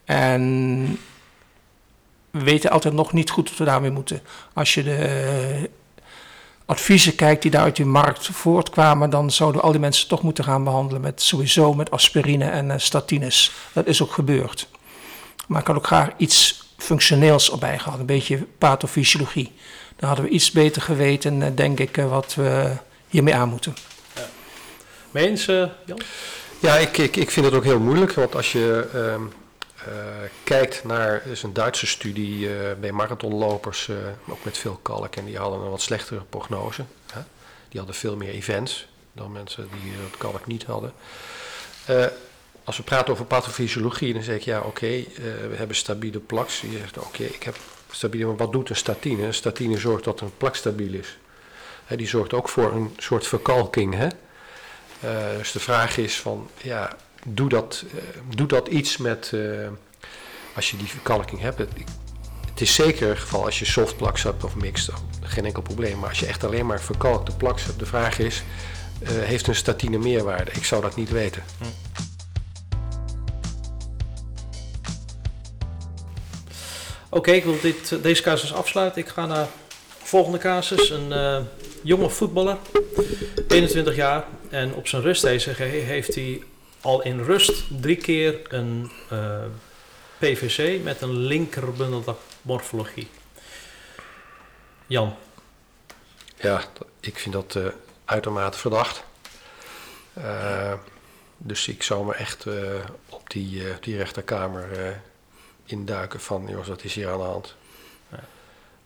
[0.05, 0.99] En
[2.31, 4.21] we weten altijd nog niet goed wat we daarmee moeten.
[4.53, 5.71] Als je de
[6.67, 10.45] adviezen kijkt die daar uit die markt voortkwamen, dan zouden al die mensen toch moeten
[10.45, 13.53] gaan behandelen met sowieso met aspirine en uh, statines.
[13.73, 14.69] Dat is ook gebeurd.
[15.47, 19.53] Maar ik had ook graag iets functioneels erbij gehad, een beetje pathofysiologie.
[19.97, 22.73] Dan hadden we iets beter geweten, uh, denk ik, uh, wat we
[23.09, 23.75] hiermee aan moeten.
[24.15, 24.29] Ja.
[25.11, 26.01] Mensen, Jan?
[26.59, 29.29] Ja, ik, ik, ik vind het ook heel moeilijk, want als je ehm, uh,
[30.45, 33.97] kijkt naar is een Duitse studie uh, bij marathonlopers, uh,
[34.29, 36.85] ook met veel kalk, en die hadden een wat slechtere prognose.
[37.13, 37.21] Hè?
[37.69, 40.93] Die hadden veel meer events dan mensen die het kalk niet hadden.
[42.65, 45.05] als we praten over pathofysiologie, dan zeg ik ja, oké,
[45.49, 46.61] we hebben stabiele plaks.
[46.61, 47.57] Je zegt oké, ik heb
[47.91, 49.23] stabiele, maar wat doet een statine?
[49.23, 51.19] Een statine zorgt dat een plak stabiel is.
[51.85, 53.95] Hè, die zorgt ook voor een soort verkalking.
[53.95, 54.09] Hè?
[55.37, 56.97] dus de vraag is van, ja,
[57.29, 58.01] doe dat, uh,
[58.37, 59.69] doe dat iets met, uh,
[60.55, 61.59] als je die verkalking hebt.
[61.59, 61.71] Het,
[62.51, 65.99] het is zeker het geval als je soft plaks hebt of mixed, geen enkel probleem.
[65.99, 68.43] Maar als je echt alleen maar verkalkte plaks hebt, de vraag is,
[69.03, 70.51] uh, heeft een statine meerwaarde?
[70.51, 71.43] Ik zou dat niet weten.
[71.59, 71.65] Hm.
[77.09, 79.03] Oké, ik wil dit, deze casus afsluiten.
[79.03, 79.47] Ik ga naar
[80.01, 80.91] de volgende casus.
[80.91, 81.47] Een
[81.83, 82.57] jonge voetballer,
[83.49, 84.25] 21 jaar.
[84.51, 86.43] En op zijn rust deze heeft hij
[86.87, 89.51] al in rust drie keer een uh, eh,
[90.19, 93.09] PVC met een linkerbundel morfologie.
[94.87, 95.17] Jan.
[96.37, 96.65] Ja,
[97.01, 97.67] ik vind dat uh,
[98.05, 99.05] uitermate verdacht.
[100.19, 100.73] Uh,
[101.37, 102.47] dus ik zou me echt
[103.09, 105.01] op die, die rechterkamer
[105.65, 107.55] induiken van, jongens, wat is hier aan de hand?
[108.11, 108.21] Ja.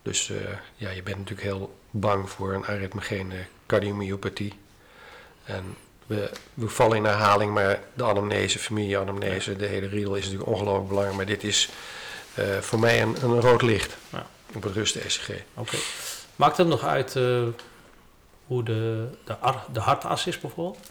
[0.03, 0.33] Dus
[0.77, 4.55] ja, je bent natuurlijk heel bang voor een arythmogene cardiomyopathie.
[5.45, 5.77] En
[6.11, 10.89] we, we vallen in herhaling, maar de anamnese, familie-anamnese, de hele riedel is natuurlijk ongelooflijk
[10.89, 11.17] belangrijk.
[11.17, 11.69] Maar dit is
[12.39, 14.27] uh, voor mij een, een rood licht ja.
[14.55, 15.31] op het rust-ECG.
[15.55, 15.77] Oké.
[16.37, 17.43] Maakt het nog uit uh,
[18.47, 19.37] hoe de, de,
[19.73, 20.91] de hartas is bijvoorbeeld?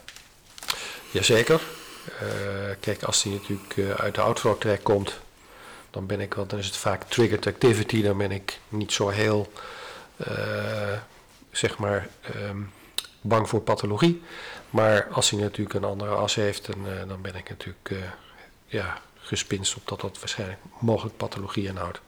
[1.12, 1.62] Jazeker.
[2.06, 5.20] Uh, kijk, als die natuurlijk uit de outflow track komt,
[5.90, 9.10] dan ben ik wel, dan is het vaak triggered activity, dan ben ik niet zo
[9.10, 9.52] heel,
[11.52, 12.72] zeg maar, um,
[13.22, 14.22] bang voor pathologie.
[14.70, 18.00] Maar als hij natuurlijk een andere as heeft, dan, uh, dan ben ik natuurlijk uh,
[18.66, 22.02] ja, gespinst op dat dat waarschijnlijk mogelijk pathologie inhoudt.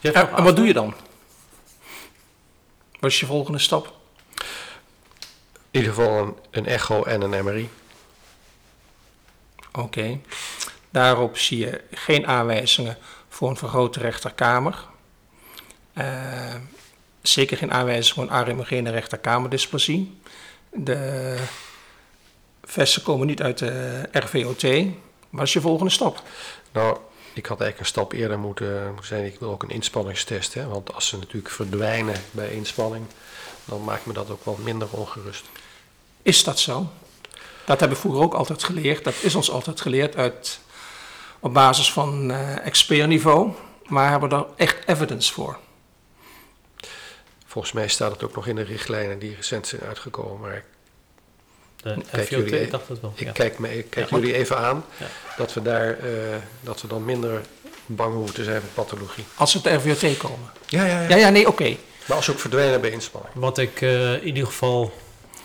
[0.00, 0.94] Ja, en wat doe je dan?
[3.00, 3.98] Wat is je volgende stap?
[5.70, 7.70] In ieder geval een, een echo en een MRI.
[9.72, 10.20] Oké.
[10.90, 12.98] Daarop zie je geen aanwijzingen
[13.28, 14.84] voor een vergrote rechterkamer.
[15.94, 16.54] Uh,
[17.22, 20.18] zeker geen aanwijzing voor een arimogene rechterkamerdysplasie.
[20.72, 21.36] De
[22.62, 24.62] vesten komen niet uit de RVOT.
[25.30, 26.22] Wat is je volgende stap?
[26.72, 26.98] Nou,
[27.32, 29.24] ik had eigenlijk een stap eerder moeten zijn.
[29.24, 30.54] Ik wil ook een inspanningstest.
[30.54, 30.66] Hè?
[30.66, 33.06] Want als ze natuurlijk verdwijnen bij inspanning,
[33.64, 35.44] dan maakt me dat ook wel minder ongerust.
[36.22, 36.90] Is dat zo?
[37.64, 39.04] Dat heb ik vroeger ook altijd geleerd.
[39.04, 40.60] Dat is ons altijd geleerd uit,
[41.40, 43.50] op basis van uh, expertniveau.
[43.86, 45.58] Maar hebben we daar echt evidence voor?
[47.50, 50.40] Volgens mij staat het ook nog in de richtlijnen die recent zijn uitgekomen.
[50.40, 50.64] Maar
[51.76, 53.12] de kijk jullie, e- dacht het wel.
[53.16, 54.84] Ik kijk, me, ik kijk jullie even aan
[55.36, 57.40] dat we daar uh, dat we dan minder
[57.86, 59.24] bang hoeven te zijn voor pathologie.
[59.34, 60.50] Als ze het RVOT komen?
[60.66, 61.08] Ja, ja, ja.
[61.08, 61.76] Ja, ja nee, oké.
[62.06, 63.34] Maar als ze ook verdwijnen bij inspanning.
[63.34, 64.92] Wat ik uh, in ieder geval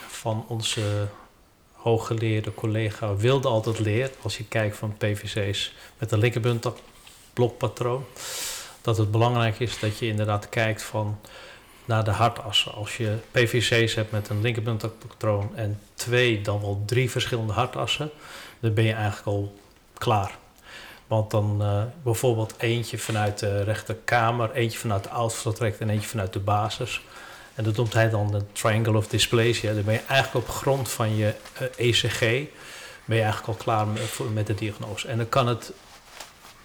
[0.08, 1.08] van onze
[1.72, 6.66] hooggeleerde collega wilde altijd leren, als je kijkt van PVC's met een linkerbund
[7.34, 8.06] blokpatroon,
[8.82, 11.20] dat het belangrijk is dat je inderdaad kijkt van
[11.86, 12.74] naar de hartassen.
[12.74, 18.12] Als je PVC's hebt met een linkerbundpatroon en twee, dan wel drie verschillende hartassen,
[18.60, 19.54] dan ben je eigenlijk al
[19.94, 20.38] klaar.
[21.08, 26.34] Want dan uh, bijvoorbeeld eentje vanuit de rechterkamer, eentje vanuit de outflow en eentje vanuit
[26.34, 27.02] de basis.
[27.56, 29.74] En dat noemt hij dan de triangle of dysplasia.
[29.74, 31.34] Dan ben je eigenlijk op grond van je
[31.78, 32.20] ECG
[33.06, 35.08] ben je eigenlijk al klaar met, met de diagnose.
[35.08, 35.72] En dan kan het,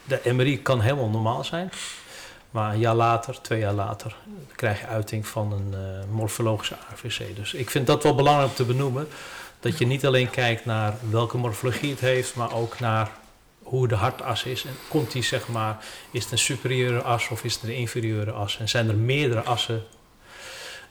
[0.05, 1.71] de MRI kan helemaal normaal zijn.
[2.51, 4.17] Maar een jaar later, twee jaar later,
[4.57, 7.37] krijg je uiting van een uh, morfologische AVC.
[7.37, 9.09] Dus ik vind dat wel belangrijk om te benoemen.
[9.61, 13.11] Dat je niet alleen kijkt naar welke morfologie het heeft, maar ook naar
[13.63, 14.65] hoe de hartas is.
[14.65, 18.31] En komt die, zeg maar, is het een superieure as of is het een inferieure
[18.31, 18.59] as?
[18.59, 19.85] En zijn er meerdere assen?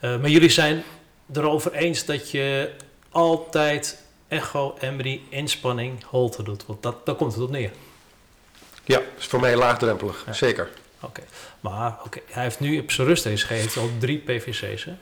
[0.02, 0.84] Uh, maar jullie zijn
[1.34, 2.72] erover eens dat je
[3.10, 6.66] altijd echo, MRI, inspanning, holte doet.
[6.66, 7.72] Want dat, daar komt het op neer.
[8.86, 10.70] Ja, is voor mij laagdrempelig, zeker.
[11.02, 11.22] Oké,
[11.60, 14.86] maar oké, hij heeft nu op zijn rust deze heeft al drie PVC's.
[14.86, 14.96] Hè?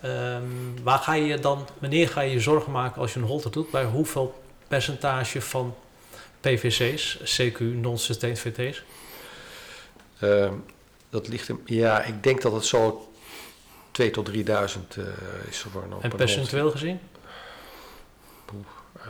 [0.00, 0.42] Ehm,
[0.82, 3.70] waar ga je dan, wanneer ga je je zorgen maken als je een holter doet?
[3.70, 5.74] Bij hoeveel percentage van
[6.40, 8.82] PVC's, CQ, non-sustained VT's?
[10.20, 10.52] Uh,
[11.10, 13.08] dat ligt hem, ja, ik denk dat het zo
[13.90, 15.04] 2 tot 3000 uh,
[15.48, 15.98] is geworden.
[16.00, 17.00] En percentueel gezien?
[18.96, 19.02] Uh,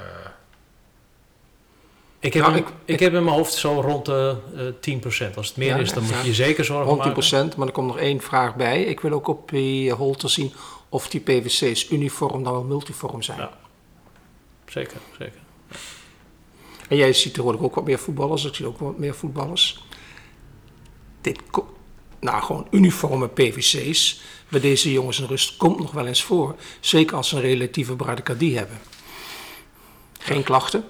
[2.24, 4.36] ik heb, nou, ik, ik, heb in mijn hoofd zo rond de
[4.86, 5.34] uh, 10%.
[5.36, 7.30] Als het meer is, dan moet je je zeker zorgen rond maken.
[7.30, 8.82] Rond 10%, maar er komt nog één vraag bij.
[8.82, 10.52] Ik wil ook op die holter zien
[10.88, 13.38] of die PVC's uniform dan wel multiform zijn.
[13.38, 13.50] Ja.
[14.66, 15.40] Zeker, zeker.
[16.88, 18.44] En jij ziet er ook wat meer voetballers.
[18.44, 19.84] Ik zie ook wat meer voetballers.
[21.20, 21.40] Dit,
[22.20, 26.54] nou, gewoon uniforme PVC's bij deze jongens in rust komt nog wel eens voor.
[26.80, 28.78] Zeker als ze een relatieve bradykardie hebben.
[30.18, 30.84] Geen klachten.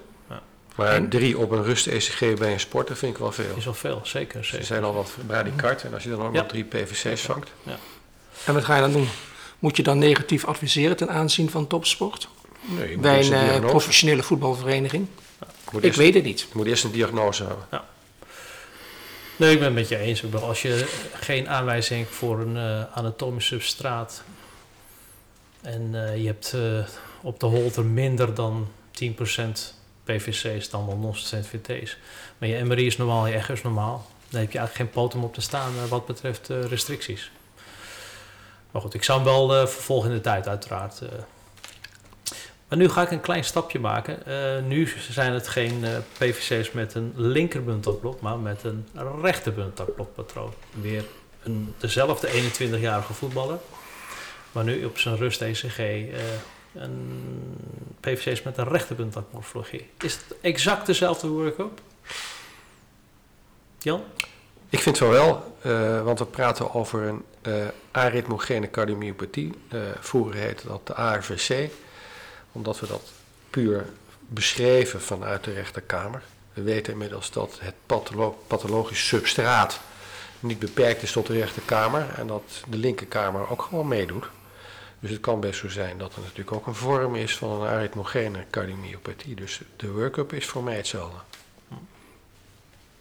[0.75, 3.55] Maar drie op een rust-ECG bij een sporter vind ik wel veel.
[3.57, 4.43] Is wel veel, zeker.
[4.45, 4.59] zeker.
[4.59, 7.49] Ze zijn al wat bradykard en als je dan ook nog drie PVC's vangt.
[7.63, 7.77] Ja.
[8.45, 9.07] En wat ga je dan doen?
[9.59, 12.27] Moet je dan negatief adviseren ten aanzien van topsport?
[12.61, 15.07] Nee, bij een, een uh, professionele voetbalvereniging?
[15.79, 16.39] ik weet het niet.
[16.39, 17.65] Je moet eerst een diagnose hebben.
[17.71, 17.85] Ja.
[19.35, 20.33] Nee, ik ben het met je eens.
[20.33, 24.23] Als je geen aanwijzing voor een uh, anatomisch substraat
[25.61, 26.55] en uh, je hebt
[27.21, 28.67] op de holter minder dan
[29.03, 29.05] 10%
[30.05, 31.97] PVC's dan wel non-stent VT's.
[32.37, 34.05] Maar je MRI is normaal, je echo is normaal.
[34.29, 37.31] Dan heb je eigenlijk geen potem op te staan uh, wat betreft uh, restricties.
[38.71, 41.01] Maar goed, ik zou hem wel uh, vervolgen in de tijd uiteraard.
[42.67, 44.17] Maar nu ga ik een klein stapje maken.
[44.67, 45.85] nu zijn het geen
[46.17, 48.87] PVC's met een linkerbundelblok, maar met een
[49.21, 50.53] rechterbundelblokpatroon.
[50.81, 51.05] Weer
[51.43, 53.59] een, dezelfde 21-jarige voetballer.
[54.51, 55.79] Maar nu op zijn rust ECG
[56.75, 57.57] een
[57.99, 59.89] PVC's met een rechterbundelmorfologie.
[59.97, 61.81] Is het exact dezelfde workup?
[63.77, 64.03] Jan?
[64.69, 69.53] Ik vind het wel, uh, want we praten over een uh, arythmogene cardiomyopathie.
[69.73, 71.69] Uh, vroeger heette dat de ARVC,
[72.51, 73.11] omdat we dat
[73.49, 73.85] puur
[74.19, 76.21] beschreven vanuit de rechterkamer.
[76.53, 79.79] We weten inmiddels dat het patholo pathologisch substraat
[80.39, 84.25] niet beperkt is tot de rechterkamer en dat de linkerkamer ook gewoon meedoet.
[85.05, 87.67] Dus het kan best zo zijn dat er natuurlijk ook een vorm is van een
[87.67, 89.35] arythmogene cardiomyopathie.
[89.35, 91.17] Dus de workup is voor mij hetzelfde.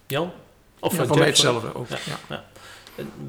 [0.07, 0.33] Jan?
[0.79, 1.89] Of voor mij hetzelfde ook.
[1.89, 2.45] Ja, ja.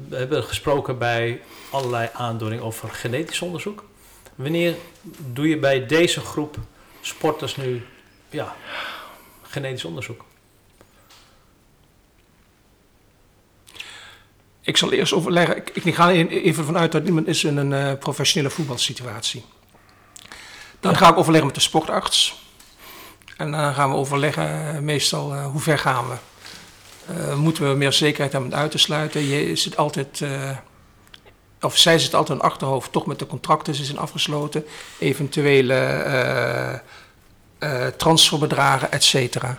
[0.08, 3.84] We hebben gesproken bij allerlei aandoeningen over genetisch onderzoek.
[4.34, 4.74] Wanneer
[5.32, 6.56] doe je bij deze groep
[7.00, 7.86] sporters nu
[8.30, 8.56] ja,
[9.42, 10.24] genetisch onderzoek?
[14.66, 15.56] Ik zal eerst overleggen.
[15.56, 19.44] Ik, ik ga even vanuit dat iemand is in een uh, professionele voetbalsituatie.
[20.80, 22.44] Dan ga ik overleggen met de sportarts.
[23.36, 26.16] En dan gaan we overleggen uh, meestal uh, hoe ver gaan we.
[27.36, 29.20] moeten we meer zekerheid hebben om uit te sluiten?
[29.22, 30.24] Je zit altijd,
[31.60, 34.66] of zij zit altijd in het achterhoofd, toch met de contracten ze zijn afgesloten.
[34.98, 36.82] Eventuele
[37.96, 39.58] transferbedragen, et cetera.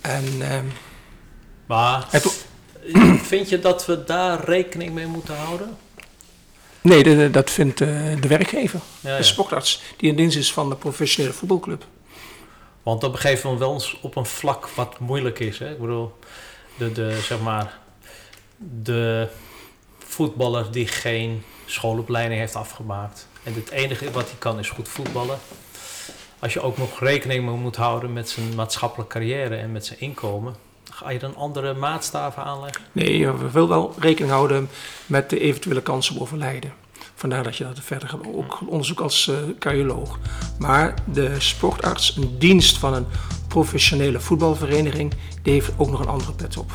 [0.00, 0.64] En, ehm,
[1.66, 2.06] maar...
[2.10, 2.48] Het,
[3.32, 5.76] Vind je dat we daar rekening mee moeten houden?
[6.80, 7.88] Nee, dat vindt uh,
[8.20, 11.84] de werkgever, de sportarts, die in dienst is van de professionele voetbalclub.
[12.82, 15.58] Want dat begeven we wel eens op een vlak wat moeilijk is.
[15.58, 15.70] Hè?
[15.70, 16.18] Ik bedoel,
[16.78, 17.78] de, de, zeg maar,
[18.82, 19.28] de
[19.98, 23.26] voetballer die geen schoolopleiding heeft afgemaakt.
[23.42, 25.38] En het enige wat hij kan is goed voetballen.
[26.38, 30.00] Als je ook nog rekening mee moet houden met zijn maatschappelijke carrière en met zijn
[30.00, 30.54] inkomen
[31.00, 32.82] Ga je dan andere maatstaven aanleggen?
[32.92, 34.68] Nee, we willen wel rekening houden
[35.06, 36.72] met de eventuele kansen op overlijden.
[37.14, 38.26] Vandaar dat je dat verder gaat.
[38.26, 40.18] Ook onderzoek als uh, cardioloog.
[40.58, 43.06] Maar de sportarts, een dienst van een
[43.48, 46.70] professionele voetbalvereniging, die heeft ook nog een andere pet op.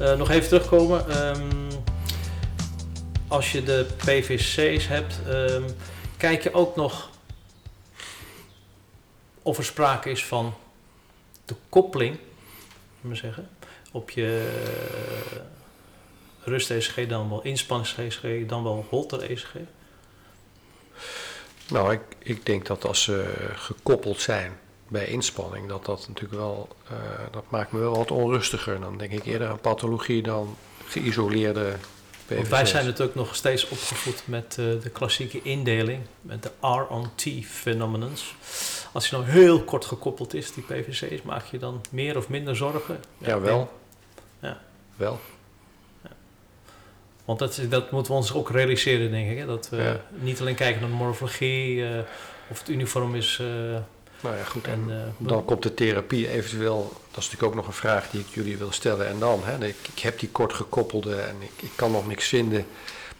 [0.00, 1.26] Uh, nog even terugkomen.
[1.26, 1.68] Um,
[3.28, 5.64] als je de PVC's hebt, um,
[6.16, 7.10] kijk je ook nog
[9.42, 10.54] of er sprake is van
[11.44, 12.18] de koppeling,
[13.00, 13.48] we zeggen,
[13.92, 14.52] op je
[15.34, 15.40] uh,
[16.44, 19.54] rust-ECG, dan wel inspannings-ECG, dan wel holter-ECG?
[21.68, 26.68] Nou, ik, ik denk dat als ze gekoppeld zijn bij inspanning, dat dat natuurlijk wel,
[26.92, 26.98] uh,
[27.30, 28.80] dat maakt me wel wat onrustiger.
[28.80, 31.76] Dan denk ik eerder aan pathologie dan geïsoleerde
[32.32, 32.48] PVC's.
[32.48, 37.26] Want wij zijn natuurlijk nog steeds opgevoed met uh, de klassieke indeling, met de R-on-T
[37.44, 38.34] phenomenons.
[38.92, 42.56] Als je nou heel kort gekoppeld is, die PVC's, maak je dan meer of minder
[42.56, 43.00] zorgen?
[43.18, 43.72] Ja, ja wel.
[44.40, 44.60] Ja.
[44.96, 45.20] Wel.
[47.24, 49.38] Want dat, dat moeten we ons ook realiseren, denk ik.
[49.38, 49.46] Hè?
[49.46, 51.98] Dat we niet alleen kijken naar de morfologie, uh,
[52.48, 53.42] of het uniform is.
[54.22, 54.66] Nou ja, goed.
[54.66, 56.92] En, uh, dan komt de therapie eventueel.
[57.10, 59.08] Dat is natuurlijk ook nog een vraag die ik jullie wil stellen.
[59.08, 62.28] En dan, hè, ik, ik heb die kort gekoppelde en ik, ik, kan nog niks
[62.28, 62.66] vinden.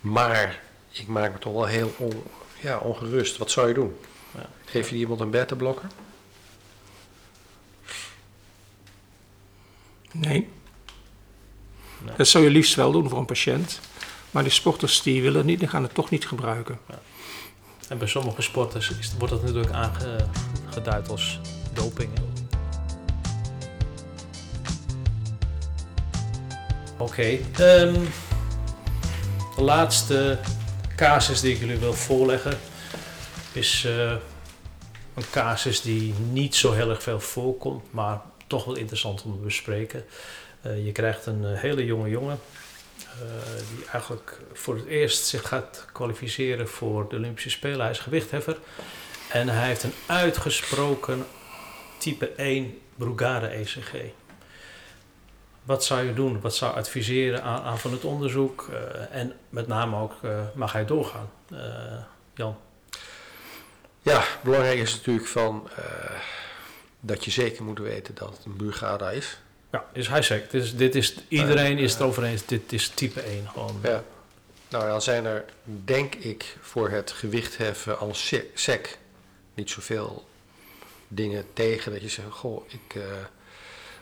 [0.00, 2.22] Maar ik maak me toch wel heel on,
[2.60, 3.36] ja, ongerust.
[3.36, 3.96] Wat zou je doen?
[4.34, 4.48] Ja.
[4.64, 5.88] Geef je iemand een beta-blokker?
[10.12, 10.48] Nee.
[11.98, 12.16] nee.
[12.16, 13.80] Dat zou je liefst wel doen voor een patiënt.
[14.30, 16.78] Maar die sporters die willen het niet, die gaan het toch niet gebruiken.
[16.88, 17.00] Ja.
[17.92, 21.40] En bij sommige sporters wordt dat natuurlijk aangeduid als
[21.72, 22.10] doping.
[26.98, 28.00] Oké, ehm,
[29.56, 30.38] de laatste
[30.96, 32.58] casus die ik jullie wil voorleggen
[33.52, 34.10] is uh,
[35.14, 39.44] een casus die niet zo heel erg veel voorkomt, maar toch wel interessant om te
[39.44, 40.04] bespreken.
[40.66, 42.61] Uh, je krijgt een uh, hele jonge jongen eh,
[43.76, 47.80] die eigenlijk voor het eerst zich gaat kwalificeren voor de Olympische Spelen.
[47.80, 48.56] Hij is gewichtheffer.
[49.28, 51.26] En hij heeft een uitgesproken
[51.98, 53.94] type 1 Brugada ECG.
[55.62, 56.40] Wat zou je doen?
[56.40, 58.68] Wat zou adviseren aan, aan van het onderzoek?
[58.70, 58.76] Uh,
[59.16, 61.30] en met name ook, uh, mag hij doorgaan?
[62.34, 62.56] Jan?
[64.02, 65.68] Ja, belangrijk is natuurlijk van
[67.00, 69.38] dat je zeker moet weten dat het een Brugada is.
[69.72, 70.50] Ja, is hij zegt.
[70.50, 73.80] Dit dit is, iedereen is het over eens, dit is type 1 gewoon.
[73.82, 74.04] Ja.
[74.68, 78.98] Nou, dan zijn er, denk ik, voor het gewichtheffen als sec
[79.54, 80.24] niet zoveel
[81.08, 81.92] dingen tegen.
[81.92, 83.02] Dat je zegt, goh, ik, uh,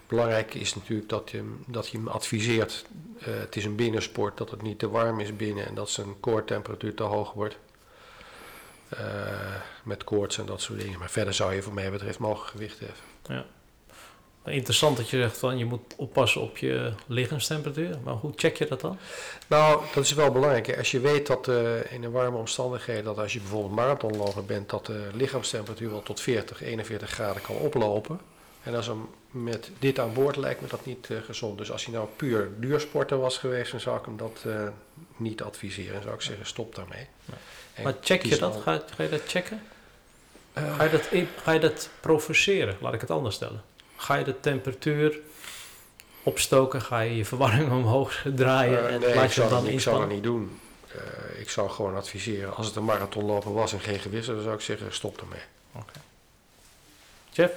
[0.06, 2.84] belangrijk is natuurlijk dat je, dat je hem adviseert.
[3.18, 6.20] Uh, het is een binnensport, dat het niet te warm is binnen en dat zijn
[6.20, 7.56] koortemperatuur te hoog wordt.
[8.94, 9.00] Uh,
[9.82, 10.98] met koorts en dat soort dingen.
[10.98, 13.04] Maar verder zou je voor mij betreft mogen gewicht heffen.
[13.26, 13.46] Ja.
[14.44, 17.96] Interessant dat je zegt van je moet oppassen op je lichaamstemperatuur.
[18.04, 18.98] Maar hoe check je dat dan?
[19.46, 20.78] Nou, dat is wel belangrijk.
[20.78, 24.70] Als je weet dat uh, in een warme omstandigheden, dat als je bijvoorbeeld marathonloper bent,
[24.70, 28.20] dat de lichaamstemperatuur wel tot 40, 41 graden kan oplopen.
[28.62, 31.58] En als hem met dit aan boord lijkt me dat niet uh, gezond.
[31.58, 34.68] Dus als hij nou puur duursporter was geweest, dan zou ik hem dat uh,
[35.16, 35.92] niet adviseren.
[35.92, 37.06] Dan zou ik zeggen, stop daarmee.
[37.24, 37.82] Ja.
[37.82, 38.56] Maar check je dat?
[38.62, 39.62] Ga, ga, je dat checken?
[40.54, 41.08] ga, je dat,
[41.42, 42.76] ga je dat provoceren?
[42.80, 43.62] Laat ik het anders stellen.
[44.00, 45.18] Ga je de temperatuur
[46.22, 46.82] opstoken?
[46.82, 48.82] Ga je je verwarming omhoog draaien?
[48.82, 50.60] Uh, en nee, ik zou, dan ik zou dat niet doen.
[50.94, 54.54] Uh, ik zou gewoon adviseren, als het een marathonlopen was en geen gewissen, dan zou
[54.54, 55.40] ik zeggen, stop ermee.
[55.72, 55.84] Oké.
[55.88, 56.02] Okay.
[57.30, 57.52] Jeff?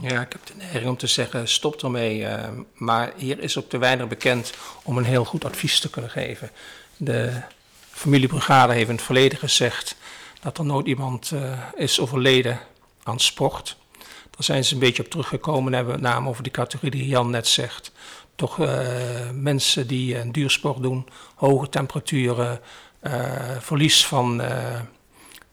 [0.00, 2.20] Ja, ik heb de neiging om te zeggen, stop ermee.
[2.20, 4.52] Uh, maar hier is ook te weinig bekend
[4.82, 6.50] om een heel goed advies te kunnen geven.
[6.96, 7.42] De
[7.90, 9.96] familiebrigade heeft in het verleden gezegd
[10.40, 12.60] dat er nooit iemand uh, is overleden
[13.06, 13.76] aan sport.
[14.30, 17.06] Daar zijn ze een beetje op teruggekomen en hebben met name over die categorie die
[17.06, 17.92] Jan net zegt.
[18.34, 22.60] Toch uh, mensen die een duursport doen, hoge temperaturen,
[23.02, 24.42] uh, verlies van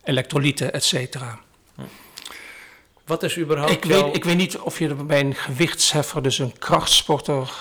[0.04, 1.40] elektrolyten, et cetera.
[3.06, 6.58] Wat is überhaupt ik, weet, ik weet niet of je bij een gewichtsheffer, dus een
[6.58, 7.54] krachtsporter,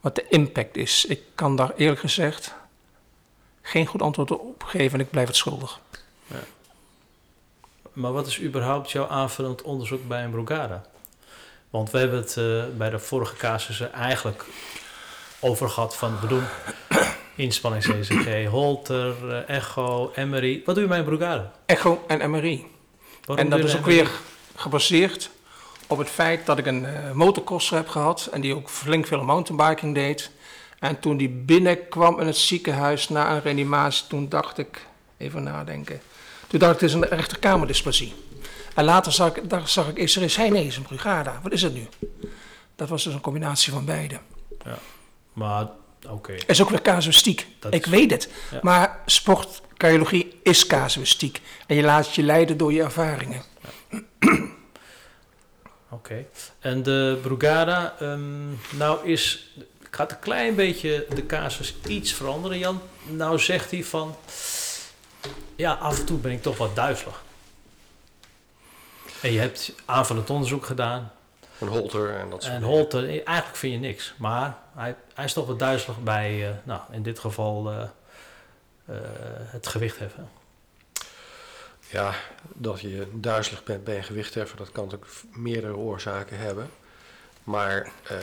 [0.00, 1.04] wat de impact is.
[1.04, 2.54] Ik kan daar eerlijk gezegd
[3.62, 5.80] geen goed antwoord op geven en ik blijf het schuldig.
[6.26, 6.36] Ja.
[7.92, 10.82] Maar wat is überhaupt jouw aanvullend onderzoek bij een Brugada?
[11.70, 14.44] Want we hebben het uh, bij de vorige casussen eigenlijk
[15.40, 16.44] over gehad van we doen
[17.34, 20.62] inspanningsECG, Holter, uh, echo, MRI.
[20.64, 21.52] Wat doe je bij een Brugada?
[21.66, 22.66] Echo en MRI.
[23.24, 24.10] Waarom en dat is ook weer
[24.54, 25.30] gebaseerd
[25.86, 26.86] op het feit dat ik een
[27.16, 30.30] uh, heb gehad en die ook flink veel mountainbiking deed.
[30.78, 34.86] En toen die binnenkwam in het ziekenhuis na een reanimatie, toen dacht ik,
[35.16, 36.00] even nadenken,
[36.50, 38.14] toen dacht ik, het is een rechterkamerdysplasie.
[38.74, 41.40] En later zag ik, daar zag ik, is er is hij nee, is een brugada.
[41.42, 41.88] Wat is het nu?
[42.76, 44.18] Dat was dus een combinatie van beide.
[44.64, 44.78] Ja,
[45.32, 45.68] maar
[46.08, 46.34] oké.
[46.46, 47.46] is ook weer casuïstiek.
[47.70, 48.28] Ik weet het.
[48.62, 51.40] Maar sportcardiologie is casuïstiek.
[51.66, 53.42] En je laat je leiden door je ervaringen.
[55.88, 56.26] Oké.
[56.58, 59.52] En de Brugada, um, nou is,
[59.90, 62.80] gaat een klein beetje de casus iets veranderen, Jan.
[63.06, 64.16] Nou zegt hij van,
[65.60, 67.22] ja, af en toe ben ik toch wat duizelig.
[69.22, 71.12] En je hebt aanvullend onderzoek gedaan.
[71.58, 74.14] Een holter en dat soort En holter, eigenlijk vind je niks.
[74.18, 77.72] Maar hij, hij is toch wat duizelig bij, nou, in dit geval,
[79.50, 80.28] het gewicht heffen.
[81.90, 86.70] Ja, dat je duizelig bent bij een gewichtheffer, dat kan natuurlijk meerdere oorzaken hebben.
[87.44, 88.18] Maar uh,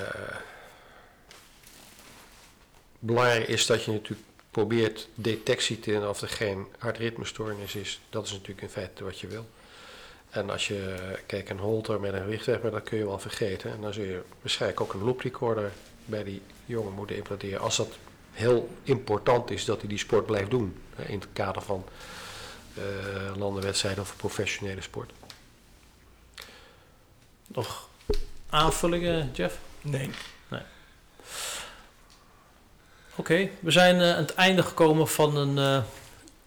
[3.00, 4.27] belangrijk is dat je natuurlijk
[4.58, 8.00] probeert detectie te doen of er geen hartritmestoornis is.
[8.10, 9.46] Dat is natuurlijk in feite wat je wil.
[10.30, 10.96] En als je
[11.26, 13.72] kijkt een holter met een gewichtheffer, dat kun je wel vergeten.
[13.72, 15.72] En dan zul je waarschijnlijk ook een loop recorder
[16.06, 17.60] bij die jongen moeten implanteren.
[17.60, 17.98] Als dat
[18.32, 20.78] heel important is dat hij die sport blijft doen.
[21.08, 21.86] In het kader van
[22.78, 22.84] uh,
[23.36, 25.12] landenwedstrijden of professionele sport.
[27.48, 27.90] Nog
[28.50, 29.60] aanvullingen, Jeff?
[29.82, 30.10] Nee.
[33.18, 35.84] Oké, we zijn uh, aan het einde gekomen van een uh,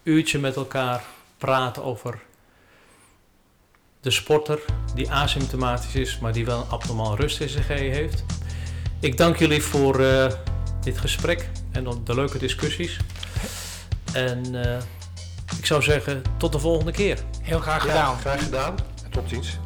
[0.03, 1.05] uurtje met elkaar
[1.39, 2.19] praten over
[4.01, 4.59] de sporter
[4.95, 8.25] die asymptomatisch is, maar die wel een abnormaal rust-ECG heeft.
[9.01, 9.97] Ik dank jullie voor
[10.81, 12.99] dit gesprek en de leuke discussies.
[14.13, 14.55] En
[15.59, 17.19] ik zou zeggen, tot de volgende keer.
[17.43, 18.19] Heel graag gedaan.
[18.19, 18.75] graag gedaan.
[19.11, 19.59] Tot ziens.